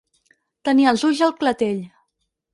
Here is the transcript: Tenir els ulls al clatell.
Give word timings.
Tenir 0.69 0.87
els 0.93 1.05
ulls 1.11 1.23
al 1.27 1.37
clatell. 1.43 1.87